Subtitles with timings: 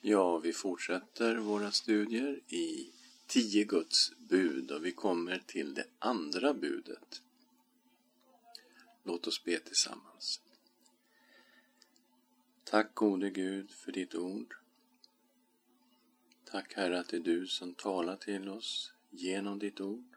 [0.00, 2.92] Ja, vi fortsätter våra studier i
[3.26, 7.22] tio Guds bud och vi kommer till det andra budet.
[9.02, 10.40] Låt oss be tillsammans.
[12.64, 14.54] Tack gode Gud för ditt ord.
[16.44, 20.16] Tack Herre att det är du som talar till oss genom ditt ord.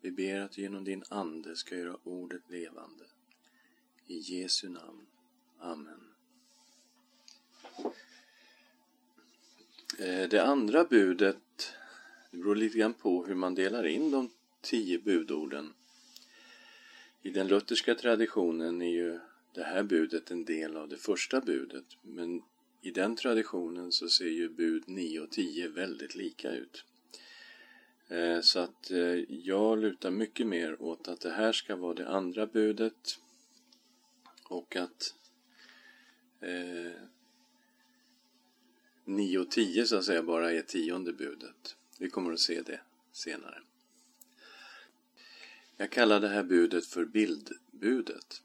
[0.00, 3.04] Vi ber att du genom din Ande ska göra ordet levande.
[4.06, 5.06] I Jesu namn.
[5.58, 6.04] Amen.
[10.00, 11.74] Eh, det andra budet,
[12.30, 15.72] det beror lite grann på hur man delar in de tio budorden.
[17.22, 19.18] I den lutherska traditionen är ju
[19.54, 22.42] det här budet en del av det första budet, men
[22.82, 26.84] i den traditionen så ser ju bud 9 och 10 väldigt lika ut.
[28.08, 32.08] Eh, så att eh, jag lutar mycket mer åt att det här ska vara det
[32.08, 33.18] andra budet
[34.44, 35.14] och att
[39.08, 41.76] 9 och 10 så att säga bara är tionde budet.
[41.98, 42.80] Vi kommer att se det
[43.12, 43.62] senare.
[45.76, 48.42] Jag kallar det här budet för bildbudet.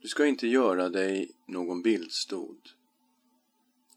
[0.00, 2.70] Du ska inte göra dig någon bildstod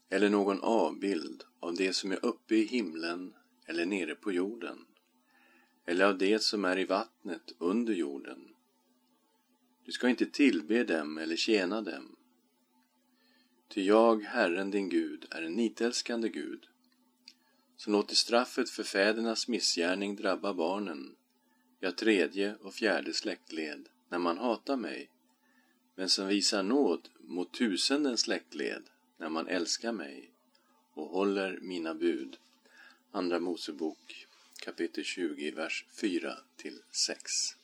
[0.08, 3.34] eller någon avbild av det som är uppe i himlen
[3.66, 4.86] eller nere på jorden
[5.86, 8.54] eller av det som är i vattnet under jorden.
[9.84, 12.13] Du ska inte tillbe dem eller tjäna dem
[13.74, 16.66] Ty jag, Herren din Gud, är en nitälskande Gud,
[17.76, 21.16] som låter straffet för fädernas missgärning drabba barnen,
[21.80, 25.10] ja, tredje och fjärde släktled, när man hatar mig,
[25.94, 28.82] men som visar nåd mot tusenden släktled,
[29.16, 30.30] när man älskar mig
[30.92, 32.36] och håller mina bud.
[33.10, 34.26] Andra Mosebok
[34.60, 37.56] kapitel 20, vers 4 till 6.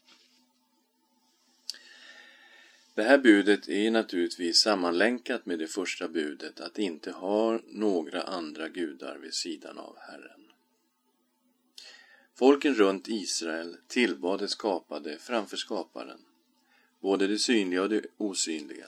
[3.00, 8.68] Det här budet är naturligtvis sammanlänkat med det första budet att inte ha några andra
[8.68, 10.40] gudar vid sidan av Herren.
[12.34, 16.18] Folken runt Israel tillbad det skapade framför skaparen,
[17.00, 18.86] både det synliga och det osynliga.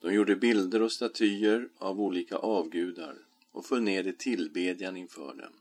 [0.00, 3.16] De gjorde bilder och statyer av olika avgudar
[3.52, 5.52] och föll ned i tillbedjan inför dem.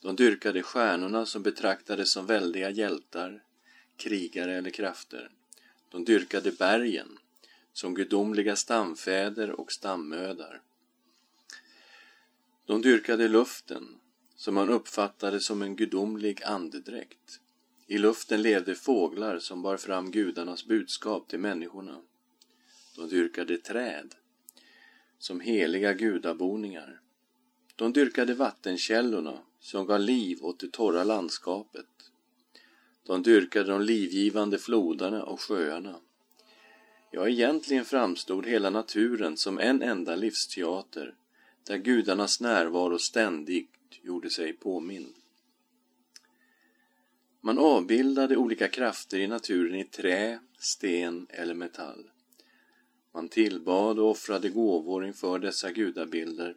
[0.00, 3.42] De dyrkade stjärnorna som betraktades som väldiga hjältar,
[3.96, 5.30] krigare eller krafter.
[5.92, 7.18] De dyrkade bergen
[7.72, 10.62] som gudomliga stamfäder och stammödar.
[12.66, 13.88] De dyrkade luften
[14.36, 17.40] som man uppfattade som en gudomlig andedräkt.
[17.86, 22.02] I luften levde fåglar som bar fram gudarnas budskap till människorna.
[22.96, 24.14] De dyrkade träd
[25.18, 27.00] som heliga gudaboningar.
[27.76, 31.86] De dyrkade vattenkällorna som gav liv åt det torra landskapet.
[33.06, 36.00] De dyrkade de livgivande floderna och sjöarna.
[37.10, 41.14] Ja, egentligen framstod hela naturen som en enda livsteater
[41.66, 43.70] där gudarnas närvaro ständigt
[44.02, 45.14] gjorde sig påmind.
[47.40, 52.10] Man avbildade olika krafter i naturen i trä, sten eller metall.
[53.14, 56.56] Man tillbad och offrade gåvor inför dessa gudabilder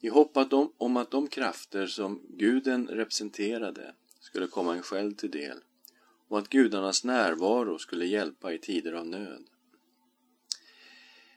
[0.00, 0.36] i hopp
[0.78, 5.58] om att de krafter som guden representerade skulle komma en själv till del
[6.32, 9.44] och att gudarnas närvaro skulle hjälpa i tider av nöd.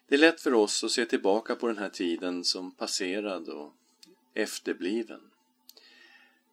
[0.07, 3.73] Det är lätt för oss att se tillbaka på den här tiden som passerad och
[4.33, 5.21] efterbliven.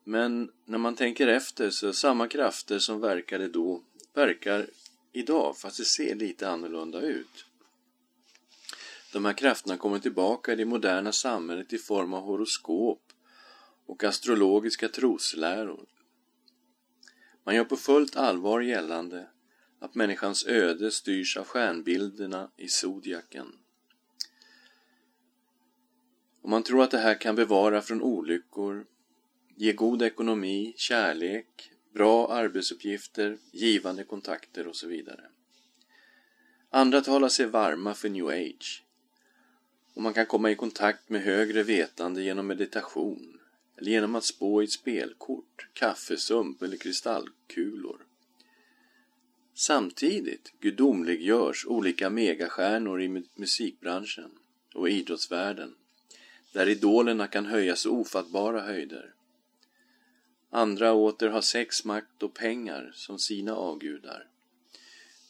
[0.05, 3.83] Men när man tänker efter så samma krafter som verkade då
[4.15, 4.67] verkar
[5.13, 7.47] idag, fast det ser lite annorlunda ut.
[9.13, 13.03] De här krafterna kommer tillbaka i det moderna samhället i form av horoskop
[13.87, 15.92] och astrologiska trosläror
[17.45, 19.29] man gör på fullt allvar gällande
[19.79, 23.47] att människans öde styrs av stjärnbilderna i zodiaken.
[26.43, 28.87] Och man tror att det här kan bevara från olyckor,
[29.57, 35.25] ge god ekonomi, kärlek, bra arbetsuppgifter, givande kontakter och så vidare.
[36.71, 38.85] Andra talar sig varma för new age
[39.95, 43.39] och man kan komma i kontakt med högre vetande genom meditation,
[43.77, 48.07] eller genom att spå i ett spelkort, kaffesump eller kristallkulor.
[49.55, 54.31] Samtidigt gudomliggörs olika megastjärnor i musikbranschen
[54.75, 55.75] och idrottsvärlden,
[56.53, 59.15] där idolerna kan höjas ofattbara höjder.
[60.51, 64.27] Andra åter har sex, makt och pengar som sina avgudar.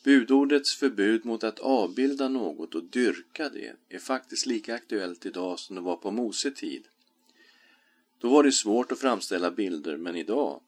[0.04, 5.76] Budordets förbud mot att avbilda något och dyrka det är faktiskt lika aktuellt idag som
[5.76, 6.88] det var på Mose tid.
[8.22, 10.60] Då var det svårt att framställa bilder, men idag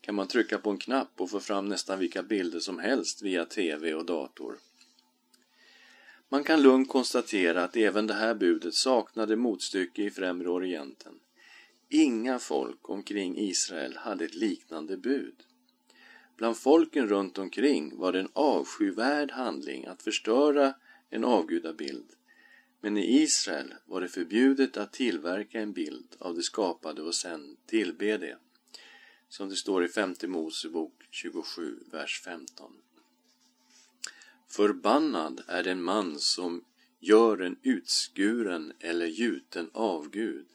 [0.00, 3.44] kan man trycka på en knapp och få fram nästan vilka bilder som helst via
[3.44, 4.58] TV och dator.
[6.28, 11.14] Man kan lugnt konstatera att även det här budet saknade motstycke i Främre Orienten.
[11.88, 15.36] Inga folk omkring Israel hade ett liknande bud.
[16.36, 20.74] Bland folken runt omkring var det en avskyvärd handling att förstöra
[21.10, 22.17] en avgudabild.
[22.80, 27.56] Men i Israel var det förbjudet att tillverka en bild av det skapade och sen
[27.66, 28.38] tillbe det.
[29.28, 32.72] Som det står i femte Mosebok 27, vers 15.
[34.48, 36.64] Förbannad är den man som
[37.00, 40.46] gör en utskuren eller gjuten avgud,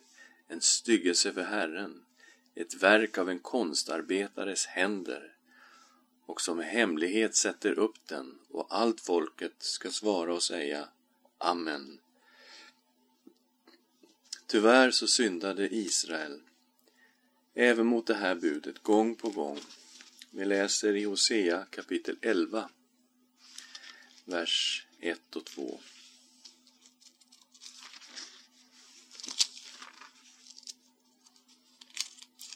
[0.47, 2.01] en styggelse för Herren,
[2.55, 5.35] ett verk av en konstarbetares händer,
[6.25, 10.87] och som i hemlighet sätter upp den, och allt folket ska svara och säga
[11.37, 11.99] Amen.
[14.53, 16.41] Tyvärr så syndade Israel
[17.53, 19.59] även mot det här budet gång på gång.
[20.31, 22.69] Vi läser i Hosea kapitel 11,
[24.25, 25.79] vers 1 och 2.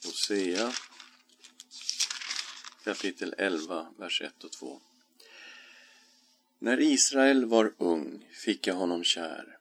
[0.05, 0.73] Hosea
[2.83, 4.81] kapitel 11, vers 1 och 2.
[6.59, 9.56] När Israel var ung fick jag honom kär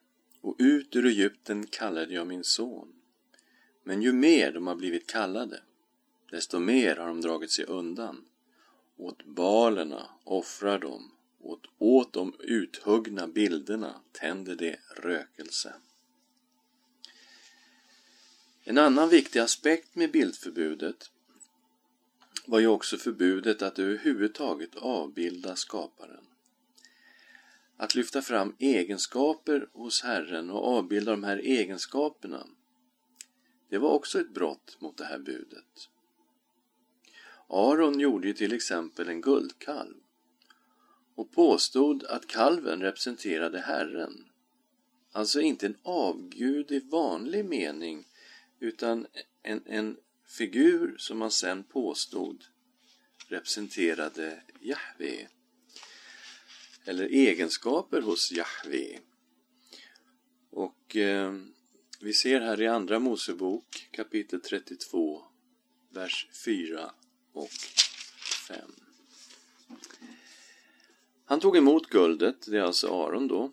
[0.47, 2.93] och ut ur Egypten kallade jag min son.
[3.83, 5.61] Men ju mer de har blivit kallade,
[6.31, 8.25] desto mer har de dragit sig undan.
[8.97, 15.73] Åt balerna offrar de, åt, åt de uthuggna bilderna tänder de rökelse.
[18.63, 21.11] En annan viktig aspekt med bildförbudet
[22.45, 26.26] var ju också förbudet att överhuvudtaget avbilda skaparen.
[27.77, 32.47] Att lyfta fram egenskaper hos Herren och avbilda de här egenskaperna,
[33.69, 35.89] det var också ett brott mot det här budet.
[37.49, 39.95] Aron gjorde ju till exempel en guldkalv
[41.15, 44.25] och påstod att kalven representerade Herren.
[45.11, 48.05] Alltså inte en avgud i vanlig mening
[48.59, 49.07] utan
[49.43, 52.45] en, en figur som man sen påstod
[53.27, 55.27] representerade Jahve
[56.87, 58.99] eller egenskaper hos Jahve.
[60.49, 61.33] Och eh,
[61.99, 65.23] vi ser här i Andra Mosebok kapitel 32,
[65.89, 66.91] vers 4
[67.33, 67.49] och
[68.47, 68.71] 5.
[71.25, 73.51] Han tog emot guldet, det är alltså Aron då,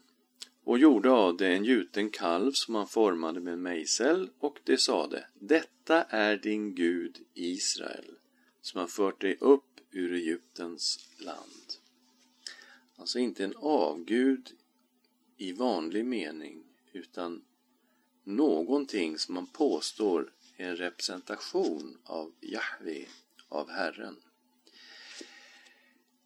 [0.65, 4.79] och gjorde av det en gjuten kalv som han formade med en mejsel och det
[4.79, 8.15] sade Detta är din Gud Israel
[8.61, 11.84] som har fört dig upp ur Egyptens land.
[13.05, 14.51] Alltså inte en avgud
[15.37, 17.45] i vanlig mening utan
[18.25, 23.07] någonting som man påstår är en representation av Jahve,
[23.49, 24.17] av Herren.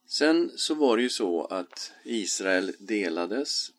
[0.07, 3.73] Sen så var det ju så att Israel delades.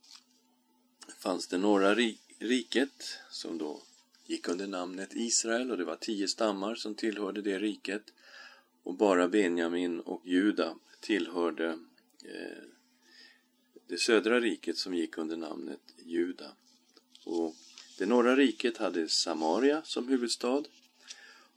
[1.20, 1.96] fanns det norra
[2.40, 3.82] riket som då
[4.26, 8.14] gick under namnet Israel och det var tio stammar som tillhörde det riket
[8.84, 11.68] och bara Benjamin och Juda tillhörde
[12.26, 12.79] eh,
[13.90, 16.52] det södra riket som gick under namnet Juda.
[17.26, 17.56] Och
[17.98, 20.64] det norra riket hade Samaria som huvudstad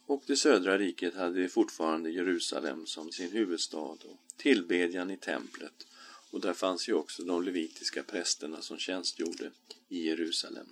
[0.06, 5.86] och det södra riket hade fortfarande Jerusalem som sin huvudstad och tillbedjan i templet.
[6.30, 9.50] Och där fanns ju också de levitiska prästerna som tjänstgjorde
[9.88, 10.66] i Jerusalem.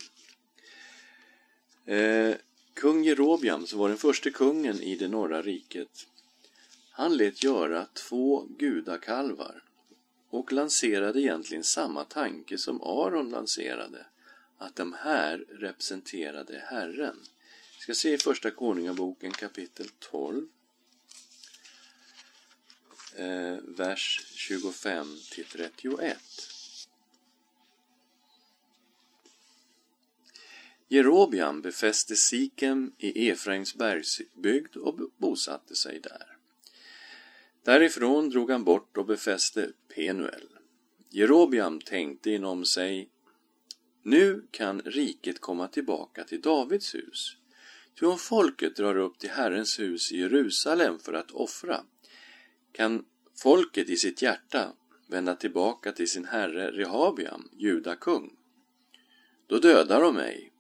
[1.85, 2.35] Eh,
[2.75, 6.07] kung Jerobiam, som var den första kungen i det norra riket,
[6.91, 9.63] han lät göra två gudakalvar
[10.31, 14.07] och lanserade egentligen samma tanke som Aron lanserade,
[14.59, 17.17] att de här representerade Herren.
[17.77, 20.47] Vi ska se i Första Konungaboken kapitel 12,
[23.17, 26.19] eh, vers 25 till 31.
[30.89, 36.37] Jerobiam befäste Sikem i Efraims bergsbygd och bosatte sig där.
[37.63, 40.49] Därifrån drog han bort och befäste Penuel.
[41.11, 43.11] Jerobiam tänkte inom sig
[44.03, 47.37] nu kan riket komma tillbaka till Davids hus.
[48.01, 51.81] Ty om folket drar upp till Herrens hus i Jerusalem för att offra,
[52.73, 53.05] kan
[53.43, 54.73] folket i sitt hjärta
[55.07, 58.37] vända tillbaka till sin herre Rehabiam, judakung.
[59.47, 60.53] Då dödar de mig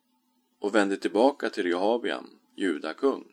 [0.58, 3.24] och vänder tillbaka till Rehabiam, judakung.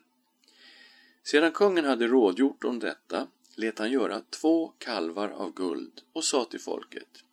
[1.22, 3.28] Sedan kungen hade rådgjort om detta
[3.58, 7.24] lät han göra två kalvar av guld och sa till folket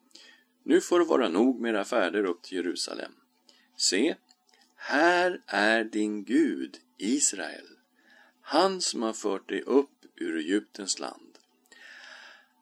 [0.63, 3.11] Nu får det vara nog med era färder upp till Jerusalem.
[3.77, 4.15] Se,
[4.75, 7.67] här är din Gud, Israel,
[8.41, 11.37] han som har fört dig upp ur Egyptens land.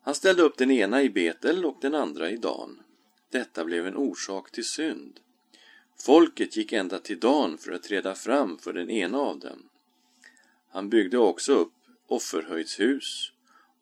[0.02, 2.80] Han ställde upp den ena i Betel och den andra i Dan.
[3.30, 5.20] detta blev en orsak till synd.
[5.98, 9.70] Folket gick ända till Dan för att träda fram för den ena av dem.
[10.70, 11.74] Han byggde också upp
[12.08, 13.33] offerhöjdshus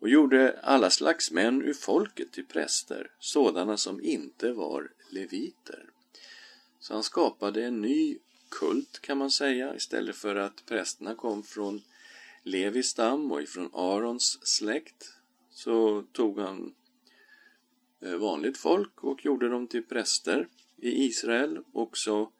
[0.01, 5.89] och gjorde alla slags män ur folket till präster, sådana som inte var leviter.
[6.79, 8.17] Så han skapade en ny
[8.49, 11.81] kult kan man säga, istället för att prästerna kom från
[12.43, 15.13] Levis stam och ifrån Arons släkt
[15.49, 16.75] så tog han
[18.01, 21.59] eh, vanligt folk och gjorde dem till präster i Israel.
[21.73, 22.31] Också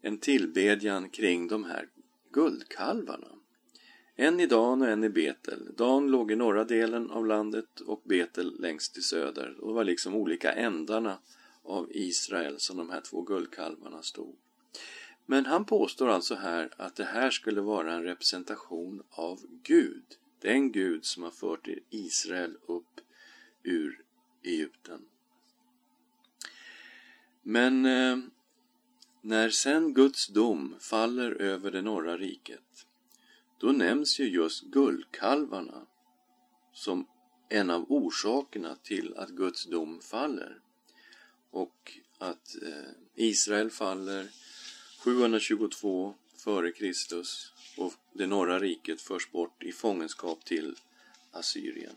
[0.00, 1.88] en tillbedjan kring de här
[2.32, 3.35] guldkalvarna.
[4.18, 5.74] En i Dan och en i Betel.
[5.76, 9.56] Dan låg i norra delen av landet och Betel längst i söder.
[9.60, 11.18] Och det var liksom olika ändarna
[11.62, 14.36] av Israel som de här två guldkalvarna stod.
[15.26, 20.04] Men han påstår alltså här att det här skulle vara en representation av Gud.
[20.40, 23.00] Den Gud som har fört Israel upp
[23.62, 24.04] ur
[24.42, 25.00] Egypten.
[27.42, 28.18] Men eh,
[29.20, 32.60] när sen Guds dom faller över det norra riket,
[33.58, 35.86] då nämns ju just guldkalvarna
[36.72, 37.06] som
[37.48, 40.60] en av orsakerna till att Guds dom faller.
[41.50, 44.28] Och att eh, Israel faller
[44.98, 50.76] 722 före Kristus och det norra riket förs bort i fångenskap till
[51.32, 51.94] Assyrien.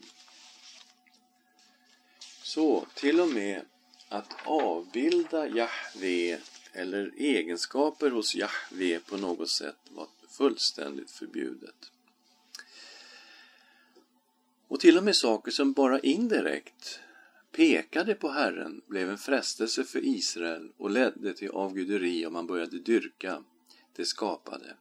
[2.42, 3.64] Så till och med
[4.08, 6.38] att avbilda Jahve
[6.72, 10.06] eller egenskaper hos Jahve på något sätt var
[10.40, 11.92] fullständigt förbjudet.
[14.68, 17.00] Och till och med saker som bara indirekt
[17.52, 22.78] pekade på Herren blev en frestelse för Israel och ledde till avguderi om man började
[22.78, 23.44] dyrka
[23.96, 24.76] det skapade.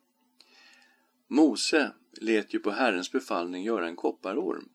[1.28, 4.70] Mose lät ju på Herrens befallning göra en kopparorm.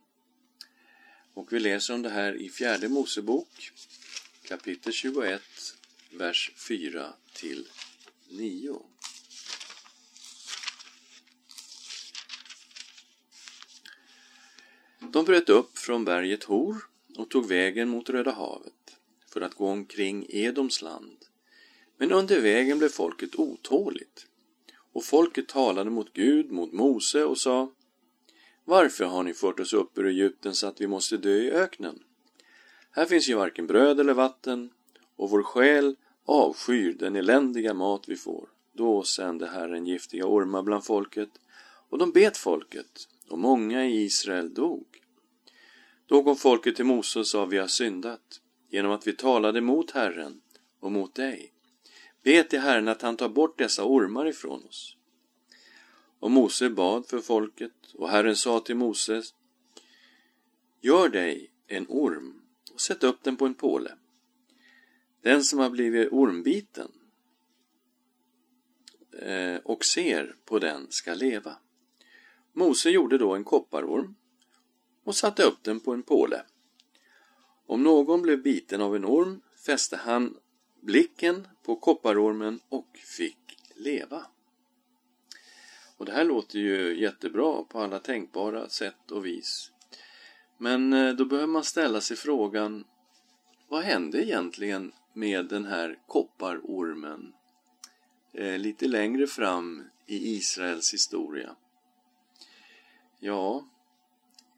[1.34, 3.72] Och vi läser om det här i fjärde Mosebok
[4.42, 5.42] kapitel 21,
[6.10, 7.68] vers 4 till
[8.30, 8.93] 9.
[15.14, 16.76] De bröt upp från berget Hor
[17.16, 18.96] och tog vägen mot Röda havet
[19.32, 21.16] för att gå omkring Edoms land.
[21.96, 24.26] Men under vägen blev folket otåligt
[24.92, 27.72] och folket talade mot Gud, mot Mose och sa
[28.64, 31.98] Varför har ni fört oss upp ur Egypten så att vi måste dö i öknen?
[32.90, 34.70] Här finns ju varken bröd eller vatten
[35.16, 38.48] och vår själ avskyr den eländiga mat vi får.
[38.72, 41.30] Då sände Herren giftiga ormar bland folket
[41.88, 44.93] och de bet folket och många i Israel dog.
[46.06, 49.90] Då kom folket till Mose och sa, vi har syndat genom att vi talade mot
[49.90, 50.40] Herren
[50.80, 51.52] och mot dig.
[52.22, 54.96] Be till Herren att han tar bort dessa ormar ifrån oss.
[56.18, 59.22] Och Mose bad för folket och Herren sa till Mose,
[60.80, 62.42] Gör dig en orm
[62.72, 63.94] och sätt upp den på en påle.
[65.22, 66.92] Den som har blivit ormbiten
[69.18, 71.56] eh, och ser på den ska leva.
[72.52, 74.14] Mose gjorde då en kopparorm
[75.04, 76.42] och satte upp den på en påle.
[77.66, 80.36] Om någon blev biten av en orm fäste han
[80.80, 84.26] blicken på kopparormen och fick leva.
[85.96, 89.70] Och det här låter ju jättebra på alla tänkbara sätt och vis.
[90.58, 92.84] Men eh, då behöver man ställa sig frågan
[93.68, 97.32] vad hände egentligen med den här kopparormen
[98.32, 101.56] eh, lite längre fram i Israels historia?
[103.18, 103.64] Ja,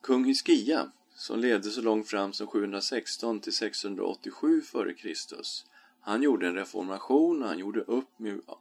[0.06, 5.12] Kung Hiskia, som levde så långt fram som 716 till 687 f.Kr.
[6.00, 8.08] Han gjorde en reformation, han gjorde upp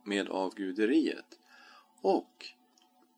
[0.03, 1.39] med avguderiet.
[2.01, 2.45] Och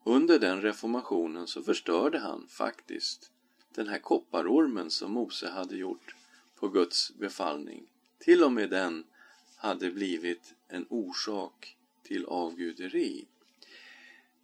[0.04, 3.30] under den reformationen så förstörde han faktiskt
[3.74, 6.14] den här kopparormen som Mose hade gjort
[6.56, 7.86] på Guds befallning.
[8.18, 9.04] Till och med den
[9.56, 13.26] hade blivit en orsak till avguderi.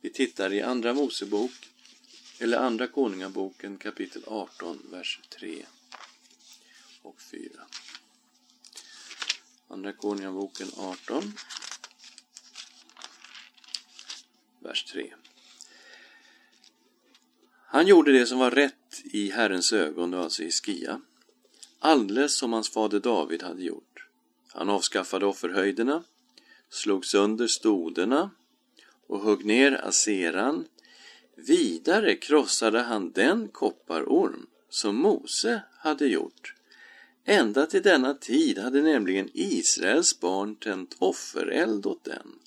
[0.00, 1.73] Vi tittar i Andra Mosebok
[2.38, 5.66] eller Andra Konungaboken kapitel 18, vers 3
[7.02, 7.50] och 4.
[9.68, 11.32] Andra Konungaboken 18,
[14.60, 15.14] vers 3.
[17.66, 21.00] Han gjorde det som var rätt i Herrens ögon, alltså i Skia,
[21.78, 24.06] alldeles som hans fader David hade gjort.
[24.48, 26.04] Han avskaffade offerhöjderna,
[26.68, 28.30] slog sönder stoderna
[29.06, 30.64] och högg ner aseran
[31.36, 36.54] Vidare krossade han den kopparorm som Mose hade gjort.
[37.24, 42.38] Ända till denna tid hade nämligen Israels barn tänt offereld åt den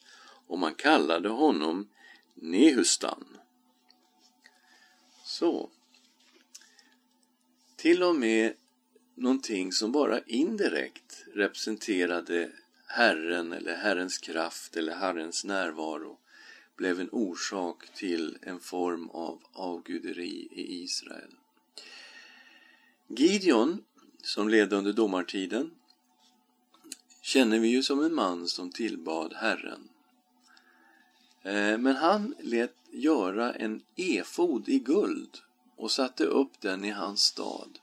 [0.48, 1.88] och man kallade honom
[2.36, 3.38] Nehustan.
[5.26, 5.70] Så.
[7.76, 8.54] Till och med
[9.16, 12.52] någonting som bara indirekt representerade
[12.88, 16.20] Herren eller Herrens kraft eller Herrens närvaro
[16.78, 21.32] blev en orsak till en form av avguderi i Israel.
[23.08, 23.84] Gideon,
[24.24, 25.72] som levde under domartiden,
[27.22, 29.90] känner vi ju som en man som tillbad Herren.
[31.44, 35.38] Eh, men han lät göra en efod i guld
[35.76, 37.80] och satte upp den i hans stad.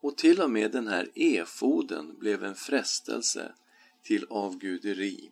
[0.00, 3.52] Och till och med den här efoden blev en frestelse
[4.02, 5.30] till avguderi.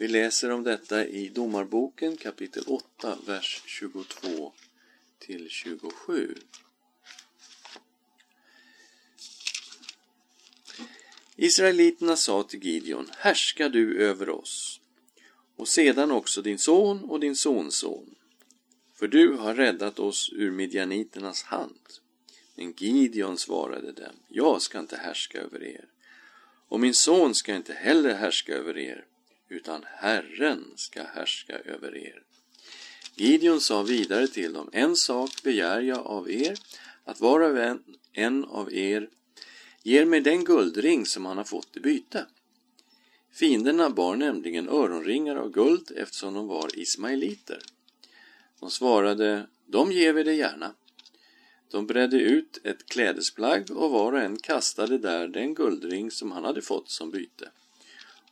[0.00, 4.52] Vi läser om detta i Domarboken kapitel 8, vers 22
[5.18, 6.34] till 27.
[11.36, 14.80] Israeliterna sa till Gideon, härska du över oss,
[15.56, 18.14] och sedan också din son och din sonson,
[18.94, 21.88] för du har räddat oss ur midjaniternas hand.
[22.54, 25.88] Men Gideon svarade dem, jag ska inte härska över er,
[26.68, 29.04] och min son ska inte heller härska över er,
[29.48, 32.22] utan Herren ska härska över er.
[33.14, 36.58] Gideon sa vidare till dem, en sak begär jag av er,
[37.04, 39.08] att var och en, en av er
[39.82, 42.26] ger mig den guldring som han har fått i byte.
[43.32, 47.62] Fienderna bar nämligen öronringar av guld eftersom de var ismaeliter.
[48.60, 50.74] De svarade, de ger vi dig gärna.
[51.70, 56.44] De bredde ut ett klädesplagg och var och en kastade där den guldring som han
[56.44, 57.50] hade fått som byte.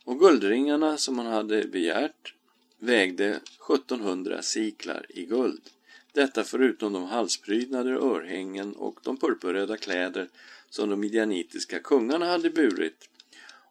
[0.07, 2.33] Och guldringarna som han hade begärt
[2.79, 3.39] vägde
[3.71, 5.61] 1700 siklar i guld.
[6.13, 10.29] Detta förutom de halsprydnader, örhängen och de purpurröda kläder
[10.69, 13.09] som de midjanitiska kungarna hade burit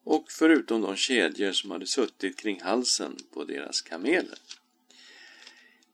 [0.05, 4.39] och förutom de kedjor som hade suttit kring halsen på deras kameler.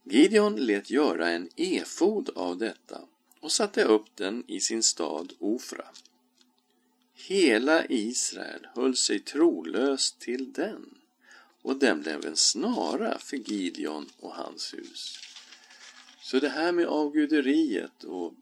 [0.05, 3.01] Gideon lät göra en efod av detta
[3.41, 5.85] och satte upp den i sin stad Ofra.
[7.27, 10.95] Hela Israel höll sig trolöst till den
[11.63, 15.19] och den blev en snara för Gideon och hans hus.
[16.23, 18.35] Så det här med avguderiet och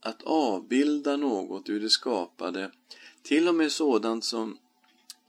[0.00, 2.72] att avbilda något ur det skapade,
[3.22, 4.58] till och med sådant som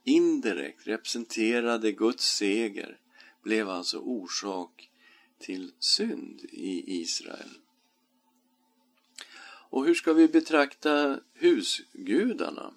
[0.03, 2.97] indirekt representerade Guds seger,
[3.43, 4.89] blev alltså orsak
[5.39, 7.49] till synd i Israel.
[9.69, 12.73] Och hur ska vi betrakta husgudarna?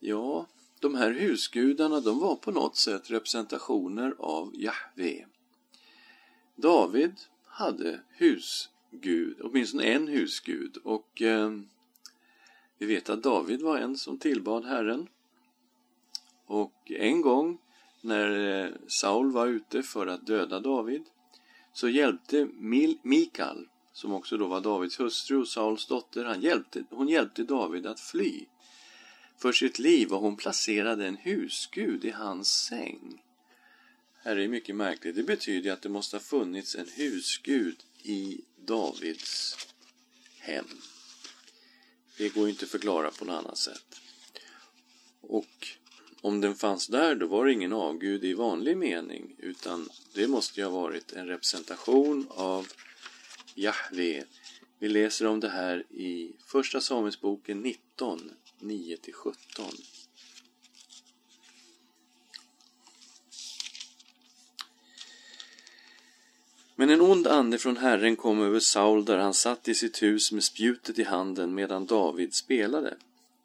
[0.00, 0.46] Ja,
[0.80, 5.26] de här husgudarna de var på något sätt representationer av Jahve.
[6.56, 7.14] David
[7.46, 11.50] hade husgud, åtminstone en husgud och eh,
[12.78, 15.08] vi vet att David var en som tillbad Herren.
[16.46, 17.58] Och en gång
[18.00, 21.04] när eh, Saul var ute för att döda David
[21.72, 22.48] så hjälpte
[23.02, 27.86] Mikal, som också då var Davids hustru och Sauls dotter, han hjälpte, hon hjälpte David
[27.86, 28.46] att fly
[29.38, 33.22] för sitt liv och hon placerade en husgud i hans säng.
[34.22, 35.16] Här är mycket märkligt.
[35.16, 39.56] Det betyder att det måste ha funnits en husgud i Davids
[40.38, 40.66] hem.
[42.16, 44.00] Det går inte att förklara på något annat sätt.
[45.20, 45.68] Och
[46.20, 50.60] om den fanns där, då var det ingen avgud i vanlig mening, utan det måste
[50.60, 52.66] ju ha varit en representation av
[53.54, 54.24] Jahve.
[54.78, 59.34] Vi läser om det här i Första Samuelsboken 19, 9-17.
[66.80, 70.32] Men en ond ande från Herren kom över Saul där han satt i sitt hus
[70.32, 72.96] med spjutet i handen medan David spelade.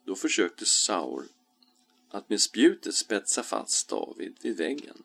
[0.05, 1.25] Då försökte Saul
[2.09, 5.03] att med spjutet spetsa fast David vid väggen.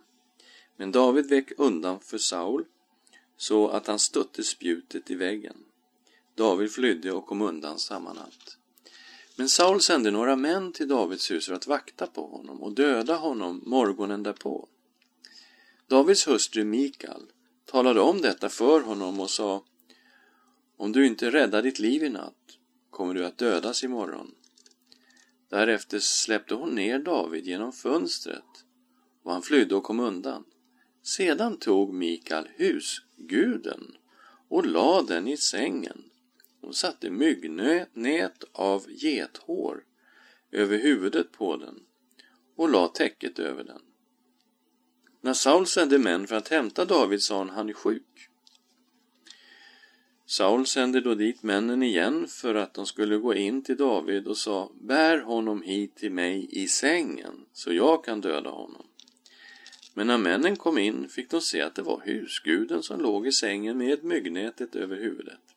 [0.77, 2.64] Men David vek undan för Saul
[3.37, 5.57] så att han stötte spjutet i väggen.
[6.35, 8.58] David flydde och kom undan samma natt.
[9.38, 13.16] Men Saul sände några män till Davids hus för att vakta på honom och döda
[13.16, 14.68] honom morgonen därpå.
[15.87, 17.22] Davids hustru Mikal
[17.64, 19.64] talade om detta för honom och sa
[20.77, 22.59] Om du inte räddar ditt liv i natt
[22.90, 24.35] kommer du att dödas imorgon.
[25.48, 28.64] Därefter släppte hon ner David genom fönstret
[29.22, 30.44] och han flydde och kom undan.
[31.03, 33.96] Sedan tog Mikal husguden
[34.48, 36.08] och lade den i sängen
[36.68, 39.85] de satte myggnät av gethår
[40.52, 41.81] över huvudet på den
[42.57, 43.81] och la täcket över den.
[45.20, 48.28] När Saul sände män för att hämta David sa han, han är sjuk.
[50.26, 54.37] Saul sände då dit männen igen för att de skulle gå in till David och
[54.37, 58.87] sa, bär honom hit till mig i sängen så jag kan döda honom.
[59.94, 63.33] Men när männen kom in fick de se att det var husguden som låg i
[63.33, 65.47] sängen med myggnätet över huvudet.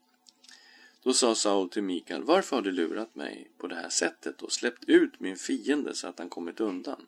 [1.04, 4.52] Då sa Saul till Mikael, varför har du lurat mig på det här sättet och
[4.52, 7.06] släppt ut min fiende så att han kommit undan?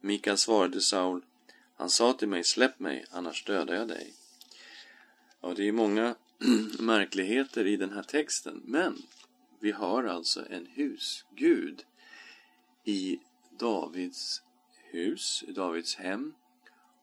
[0.00, 1.24] Mikael svarade Saul,
[1.76, 4.12] han sa till mig, släpp mig, annars dödar jag dig.
[5.40, 6.14] Ja, det är många
[6.78, 9.02] märkligheter i den här texten, men
[9.60, 11.84] vi har alltså en husgud
[12.84, 13.20] i
[13.58, 14.42] Davids
[14.90, 16.34] hus, i Davids hem.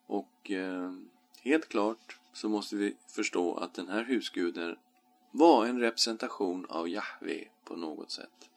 [0.06, 0.94] Och eh,
[1.42, 4.76] helt klart så måste vi förstå att den här husguden
[5.34, 8.50] var en representation av Jahve på något sätt.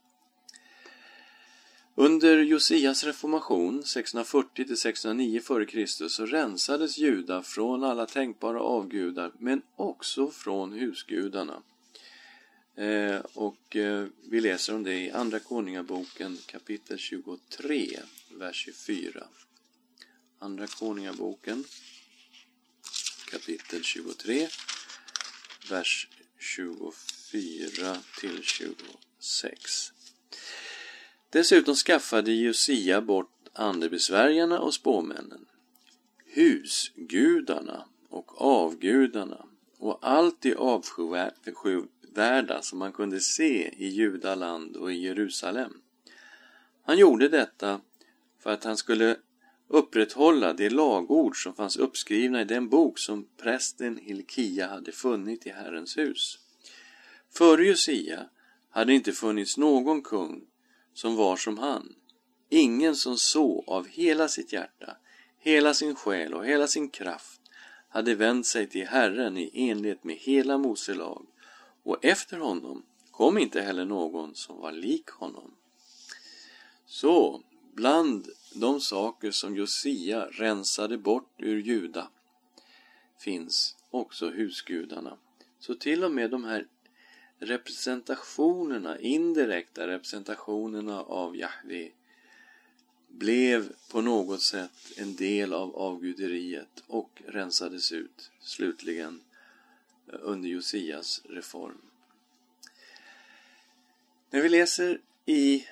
[1.95, 6.09] Under Josias reformation 640-609 f.Kr.
[6.09, 11.63] så rensades judar från alla tänkbara avgudar men också från husgudarna.
[12.75, 18.01] Eh, och eh, vi läser om det i Andra Konungaboken kapitel 23,
[18.39, 19.27] vers 24.
[20.39, 21.65] Andra Konungaboken
[23.31, 24.49] kapitel 23,
[25.71, 26.09] vers
[26.47, 29.93] 24 till 26.
[31.31, 35.47] Dessutom skaffade Josia bort andebesvärjarna och spåmännen,
[36.25, 39.47] husgudarna och avgudarna
[39.79, 45.81] och allt det avskyvärda som man kunde se i Judaland och i Jerusalem.
[46.83, 47.81] Han gjorde detta
[48.43, 49.17] för att han skulle
[49.69, 55.51] upprätthålla de lagord som fanns uppskrivna i den bok som prästen Hilkia hade funnit i
[55.51, 56.39] Herrens hus.
[57.31, 58.29] Före Josia
[58.71, 60.41] hade inte funnits någon kung
[60.95, 61.95] som var som han.
[62.49, 64.97] Ingen som så av hela sitt hjärta,
[65.39, 67.41] hela sin själ och hela sin kraft
[67.89, 71.27] hade vänt sig till Herren i enlighet med hela Mose lag
[71.83, 75.51] och efter honom kom inte heller någon som var lik honom.
[76.87, 77.43] Så,
[77.75, 78.29] bland
[78.61, 82.09] de saker som Josia rensade bort ur Juda
[83.19, 85.17] finns också husgudarna.
[85.59, 86.67] Så till och med de här
[87.39, 91.91] representationerna, indirekta representationerna av Jahve
[93.09, 99.21] blev på något sätt en del av avguderiet och rensades ut slutligen
[100.13, 101.81] eh, under Josias reform.
[104.31, 105.67] När vi läser i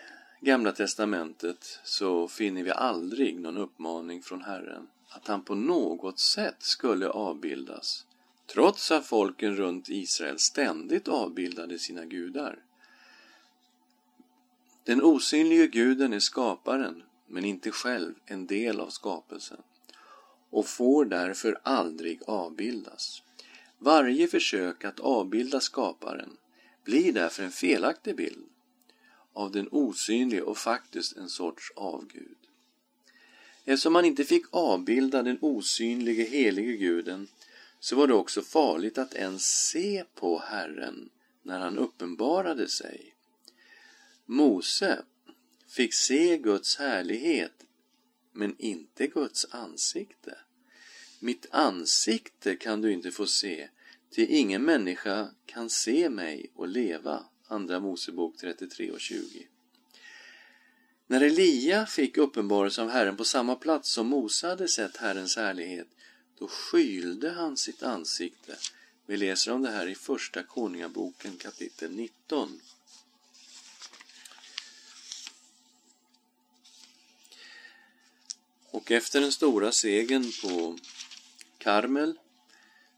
[0.45, 6.57] Gamla testamentet så finner vi aldrig någon uppmaning från Herren att han på något sätt
[6.59, 8.07] skulle avbildas
[8.47, 12.59] trots att folken runt Israel ständigt avbildade sina gudar.
[14.85, 19.63] Den osynlige guden är skaparen, men inte själv en del av skapelsen
[20.51, 23.23] och får därför aldrig avbildas.
[23.79, 26.37] Varje försök att avbilda skaparen
[26.85, 28.45] blir därför en felaktig bild
[29.35, 32.37] av den osynlige och faktiskt en sorts avgud.
[33.65, 37.29] Eftersom man inte fick avbilda den osynlige helige guden
[37.81, 41.11] så var det också farligt att ens se på Herren
[41.43, 43.15] när han uppenbarade sig.
[44.27, 45.05] Mose
[45.69, 47.65] fick se Guds härlighet,
[48.33, 50.39] men inte Guds ansikte.
[51.21, 53.69] Mitt ansikte kan du inte få se,
[54.11, 57.25] till ingen människa kan se mig och leva.
[57.55, 59.47] Andra Mosebok 33 och 20.
[61.07, 65.89] När Elia fick uppenbarelse av Herren på samma plats som Mose hade sett Herrens härlighet
[66.39, 68.57] då skylde han sitt ansikte.
[69.07, 72.61] Vi läser om det här i Första Konungaboken kapitel 19.
[78.71, 80.79] Och efter den stora segern på
[81.59, 82.19] Karmel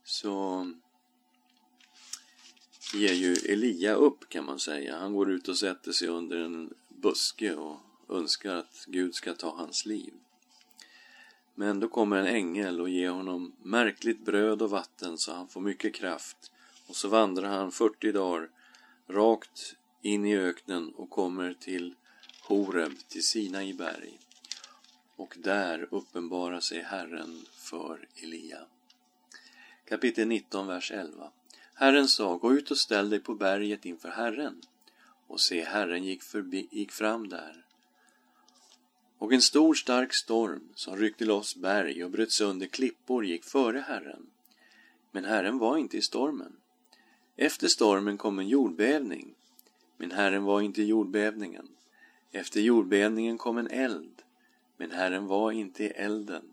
[0.05, 0.67] så
[2.95, 4.99] ger ju Elia upp kan man säga.
[4.99, 9.57] Han går ut och sätter sig under en buske och önskar att Gud ska ta
[9.57, 10.13] hans liv.
[11.55, 15.61] Men då kommer en ängel och ger honom märkligt bröd och vatten så han får
[15.61, 16.53] mycket kraft.
[16.87, 18.51] Och så vandrar han 40 dagar
[19.09, 21.95] rakt in i öknen och kommer till
[22.43, 24.19] Horeb, till Sinai berg.
[25.17, 28.59] Och där uppenbarar sig Herren för Elia.
[29.89, 31.31] Kapitel 19, vers 11.
[31.77, 34.61] Herren sa, gå ut och ställ dig på berget inför Herren.
[35.27, 37.67] Och se, Herren gick, förbi, gick fram där
[39.19, 43.79] och en stor stark storm som ryckte loss berg och bröt sönder klippor gick före
[43.79, 44.27] Herren.
[45.11, 46.53] Men Herren var inte i stormen.
[47.37, 49.35] Efter stormen kom en jordbävning,
[49.97, 51.69] men Herren var inte i jordbävningen.
[52.33, 54.23] Efter jordbävningen kom en eld,
[54.77, 56.45] men Herren var inte i elden.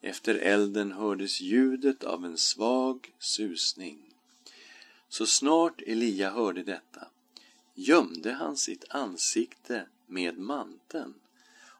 [0.00, 4.13] Efter elden hördes ljudet av en svag susning.
[5.14, 7.06] Så snart Elia hörde detta
[7.74, 11.14] gömde han sitt ansikte med manteln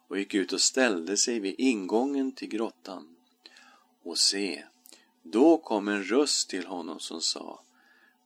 [0.08, 3.16] och gick ut och ställde sig vid ingången till grottan.
[4.02, 4.64] Och se,
[5.22, 7.60] då kom en röst till honom som sa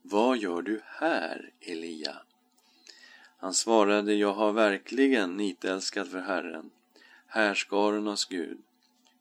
[0.02, 2.16] Vad gör du här, Elia?
[3.38, 6.70] Han svarade, jag har verkligen nitälskat för Herren,
[7.26, 8.58] härskarornas Gud.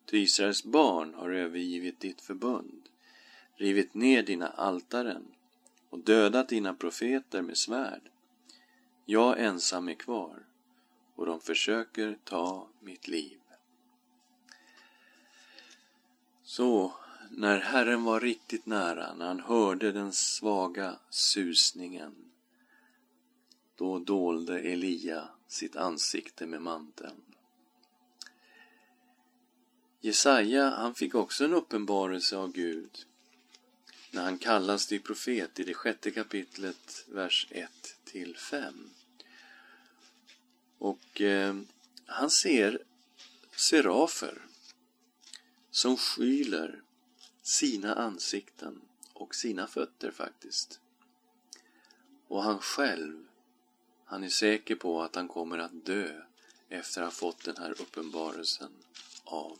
[0.05, 2.81] Ty Israels barn har övergivit ditt förbund,
[3.55, 5.23] rivit ner dina altaren
[5.97, 8.01] och dödat dina profeter med svärd.
[9.05, 10.45] Jag ensam är kvar
[11.15, 13.39] och de försöker ta mitt liv.
[16.43, 16.93] Så,
[17.31, 22.15] när Herren var riktigt nära, när han hörde den svaga susningen,
[23.75, 27.21] då dolde Elia sitt ansikte med manteln.
[30.01, 33.05] Jesaja, han fick också en uppenbarelse av Gud
[34.11, 37.71] när han kallas till profet i det sjätte kapitlet, vers 1
[38.03, 38.89] till 5.
[40.77, 41.55] Och eh,
[42.05, 42.83] han ser
[43.55, 44.41] serafer
[45.71, 46.81] som skyler
[47.41, 48.81] sina ansikten
[49.13, 50.79] och sina fötter faktiskt.
[52.27, 53.27] Och han själv,
[54.05, 56.21] han är säker på att han kommer att dö
[56.69, 58.71] efter att ha fått den här uppenbarelsen
[59.23, 59.59] av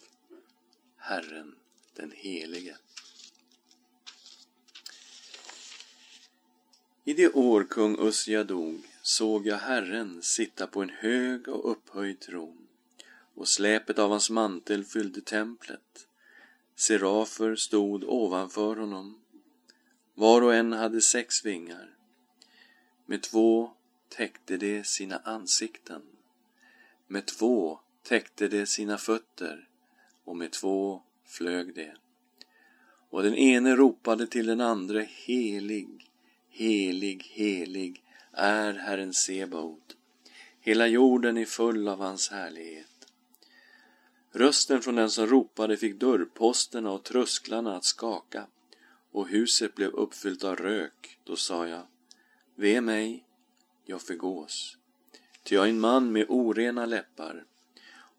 [0.97, 1.55] Herren
[1.93, 2.77] den Helige.
[7.07, 12.19] I det år kung Usja dog såg jag Herren sitta på en hög och upphöjd
[12.19, 12.67] tron
[13.35, 16.07] och släpet av hans mantel fyllde templet.
[16.75, 19.21] Serafer stod ovanför honom.
[20.13, 21.95] Var och en hade sex vingar.
[23.05, 23.71] Med två
[24.09, 26.01] täckte de sina ansikten.
[27.07, 29.67] Med två täckte de sina fötter
[30.23, 31.91] och med två flög de.
[33.09, 36.06] Och den ene ropade till den andra, helig,
[36.57, 39.97] helig, helig är Herren Sebaot.
[40.59, 43.07] Hela jorden är full av hans härlighet.
[44.31, 48.47] Rösten från den som ropade fick dörrposterna och trösklarna att skaka
[49.11, 51.19] och huset blev uppfyllt av rök.
[51.23, 51.81] Då sa jag,
[52.55, 53.23] ve mig,
[53.85, 54.77] jag förgås.
[55.43, 57.45] Ty jag är en man med orena läppar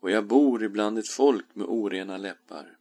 [0.01, 2.77] och jag bor ibland ett folk med orena läppar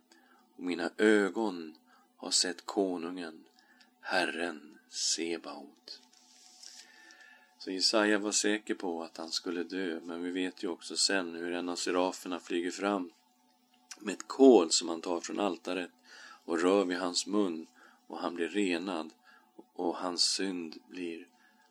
[0.56, 1.76] och mina ögon
[2.18, 3.44] har sett konungen,
[4.02, 6.02] Herren Sebaot.
[7.60, 11.36] Så Jesaja var säker på att han skulle dö, men vi vet ju också sen
[11.36, 13.12] hur en av seraferna flyger fram
[14.00, 15.92] med ett kol som han tar från altaret
[16.46, 17.68] och rör vid hans mun
[18.08, 19.14] och han blir renad
[19.74, 21.28] och hans synd blir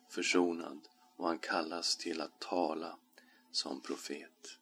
[0.09, 0.79] försonad
[1.15, 2.97] och han kallas till att tala
[3.51, 4.57] som profet.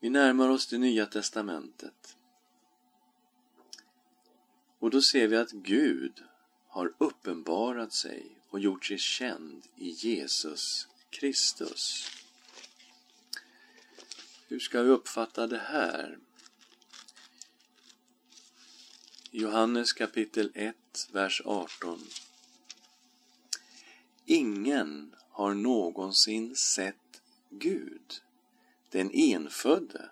[0.00, 2.16] Vi närmar oss det nya testamentet.
[4.82, 6.22] Och då ser vi att Gud
[6.68, 12.10] har uppenbarat sig och gjort sig känd i Jesus Kristus.
[14.48, 16.18] Hur ska vi uppfatta det här?
[19.30, 20.76] Johannes kapitel 1,
[21.12, 22.00] vers 18.
[24.24, 28.22] Ingen har någonsin sett Gud,
[28.90, 30.10] den enfödde,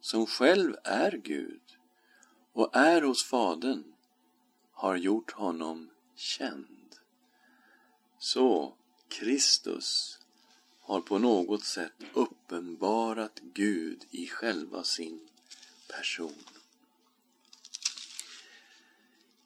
[0.00, 1.60] som själv är Gud
[2.52, 3.93] och är hos Fadern,
[4.84, 6.96] har gjort honom känd.
[8.18, 8.74] Så
[9.08, 10.18] Kristus
[10.80, 15.28] har på något sätt uppenbarat Gud i själva sin
[15.88, 16.44] person.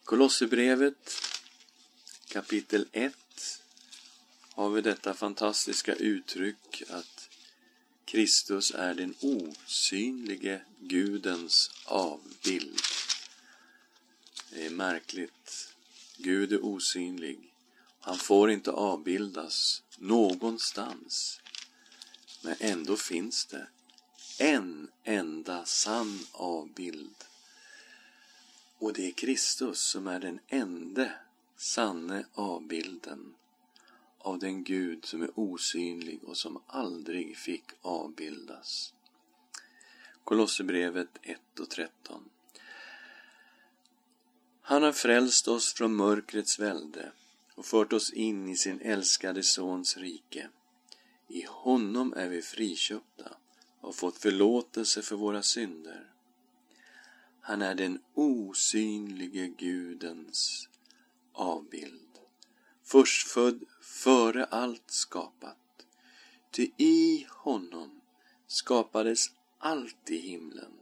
[0.05, 1.13] Kolosserbrevet
[2.29, 3.15] kapitel 1
[4.51, 7.29] har vi detta fantastiska uttryck att
[8.05, 12.81] Kristus är den osynlige Gudens avbild.
[14.51, 15.75] Det är märkligt.
[16.17, 17.55] Gud är osynlig.
[18.01, 21.41] Han får inte avbildas någonstans.
[22.43, 23.69] Men ändå finns det
[24.39, 27.25] en enda sann avbild.
[28.79, 31.11] Och det är Kristus som är den enda
[31.57, 33.35] sanne avbilden
[34.19, 38.95] av den Gud som är osynlig och som aldrig fick avbildas.
[40.25, 42.31] Kolosserbrevet 1 och 13.
[44.69, 47.13] Han har frälst oss från mörkrets välde
[47.55, 50.49] och fört oss in i sin älskade Sons rike.
[51.29, 53.37] I honom är vi friköpta
[53.81, 56.11] och fått förlåtelse för våra synder.
[57.41, 60.69] Han är den osynlige Gudens
[61.33, 62.19] avbild,
[62.85, 65.87] förstfödd före allt skapat.
[66.51, 68.01] Ty i honom
[68.47, 69.27] skapades
[69.59, 70.73] allt i himlen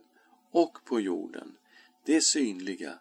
[0.51, 1.57] och på jorden,
[2.05, 2.99] det synliga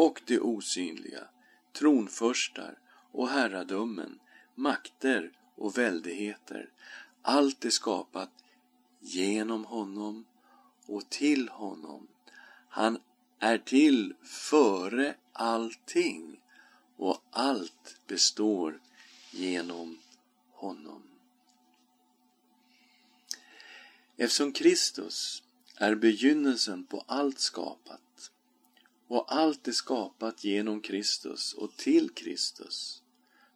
[0.00, 1.28] och det osynliga,
[1.72, 2.78] tronförstar
[3.12, 4.18] och herradömen,
[4.54, 6.70] makter och väldigheter.
[7.22, 8.30] Allt är skapat
[9.00, 10.24] genom honom
[10.86, 12.06] och till honom.
[12.68, 12.98] Han
[13.38, 16.40] är till före allting
[16.96, 18.80] och allt består
[19.30, 19.98] genom
[20.52, 21.02] honom.
[24.16, 25.42] Eftersom Kristus
[25.76, 28.09] är begynnelsen på allt skapat
[29.10, 33.02] och allt är skapat genom Kristus och till Kristus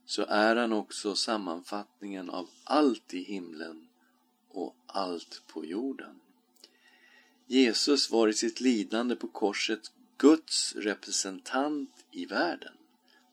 [0.07, 3.89] så är han också sammanfattningen av allt i himlen
[4.49, 6.21] och allt på jorden.
[7.47, 12.75] Jesus var i sitt lidande på korset Guds representant i världen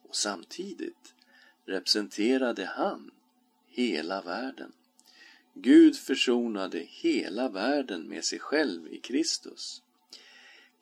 [0.02, 1.14] och samtidigt
[1.64, 3.10] representerade han
[3.68, 4.72] hela världen.
[5.54, 9.81] Gud försonade hela världen med sig själv i Kristus.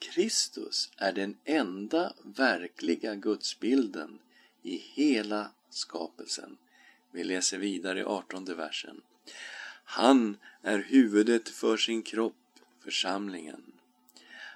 [0.01, 4.19] Kristus är den enda verkliga gudsbilden
[4.63, 6.57] i hela skapelsen.
[7.11, 9.01] Vi läser vidare i artonde versen.
[9.85, 13.73] Han är huvudet för sin kropp, församlingen.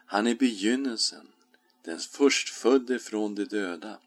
[0.06, 1.26] Han är begynnelsen,
[1.82, 3.98] den förstfödde från de döda,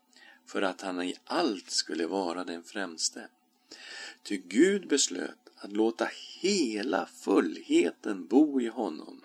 [0.45, 3.27] för att han i allt skulle vara den främste.
[4.23, 9.21] Ty Gud beslöt att låta hela fullheten bo i honom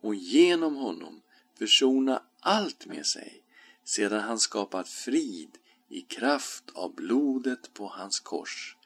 [0.00, 1.20] och genom honom
[1.58, 3.42] försona allt med sig
[3.84, 8.76] sedan han skapat frid i kraft av blodet på hans kors.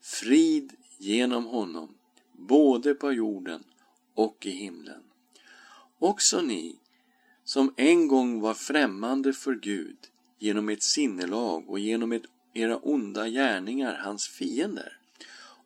[0.00, 1.94] Frid genom honom,
[2.32, 3.64] både på jorden
[4.14, 5.02] och i himlen.
[5.98, 6.78] Också ni,
[7.44, 9.98] som en gång var främmande för Gud
[10.38, 12.22] genom ett sinnelag och genom ett,
[12.54, 14.98] era onda gärningar, hans fiender.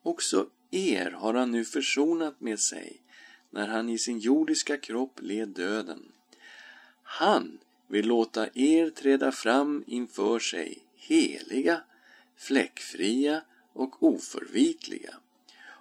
[0.03, 3.02] Också er har han nu försonat med sig
[3.53, 6.13] när han i sin jordiska kropp led döden.
[7.03, 11.81] Han vill låta er träda fram inför sig heliga,
[12.37, 15.15] fläckfria och oförvitliga,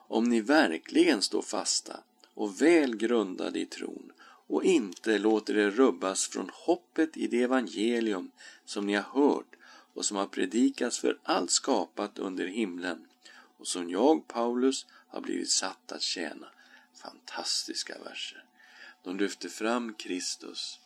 [0.08, 2.00] om ni verkligen står fasta
[2.34, 8.32] och väl grundade i tron och inte låter er rubbas från hoppet i det evangelium
[8.66, 9.56] som ni har hört
[9.94, 13.06] och som har predikats för allt skapat under himlen
[13.58, 16.48] och som jag, Paulus, har blivit satt att tjäna.
[17.04, 18.46] Fantastiska verser.
[19.04, 20.80] De lyfter fram Kristus,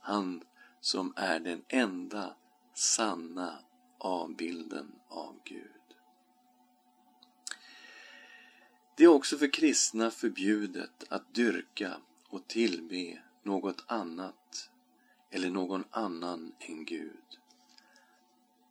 [0.00, 0.42] han
[0.80, 2.34] som är den enda
[2.74, 3.58] sanna
[3.98, 5.72] avbilden av Gud.
[8.96, 11.96] Det är också för kristna förbjudet att dyrka
[12.28, 14.70] och tillbe något annat
[15.30, 17.38] eller någon annan än Gud.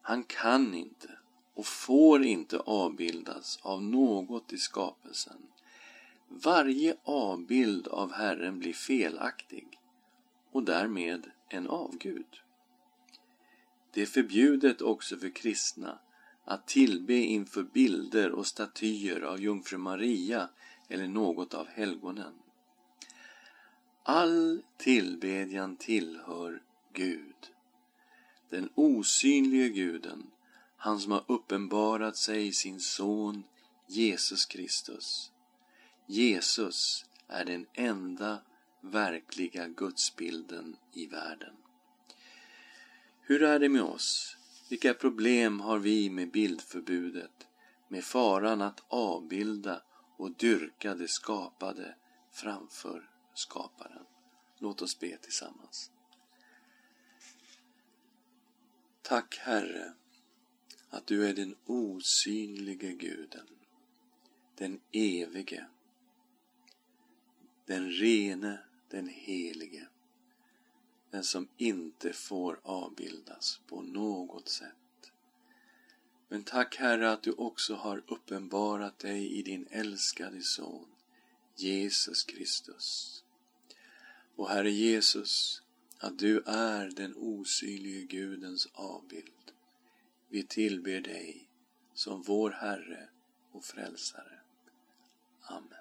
[0.02, 1.20] Han kan inte
[1.54, 5.48] och får inte avbildas av något i skapelsen.
[6.30, 9.80] Varje avbild av Herren blir felaktig
[10.52, 12.42] och därmed en avgud.
[13.94, 16.00] Det är förbjudet också för kristna
[16.46, 20.50] att tillbe inför bilder och statyer av jungfru Maria
[20.88, 22.34] eller något av helgonen.
[24.04, 26.62] All tillbedjan tillhör
[26.94, 27.36] Gud,
[28.50, 30.32] den osynlige guden,
[30.78, 33.44] han som har uppenbarat sig i sin son
[33.88, 35.32] Jesus Kristus.
[36.10, 38.42] Jesus är den enda
[38.82, 41.56] verkliga gudsbilden i världen.
[43.22, 44.38] Hur är det med oss?
[44.70, 47.48] Vilka problem har vi med bildförbudet,
[47.88, 49.82] med faran att avbilda
[50.18, 51.96] och dyrka det skapade
[52.32, 54.06] framför skaparen?
[54.60, 55.92] Låt oss be tillsammans.
[59.02, 59.94] Tack Herre,
[60.90, 63.48] att du är den osynlige guden,
[64.56, 65.68] den evige,
[67.68, 69.88] den rene, den helige
[71.18, 75.12] den som inte får avbildas på något sätt.
[76.28, 80.88] Men tack Herre att du också har uppenbarat dig i din älskade Son,
[81.56, 83.24] Jesus Kristus.
[84.36, 85.62] Och Herre Jesus,
[85.98, 89.52] att du är den osynlige Gudens avbild.
[90.30, 91.48] Vi tillber dig
[91.94, 93.10] som vår Herre
[93.52, 94.40] och Frälsare.
[95.42, 95.77] Amen.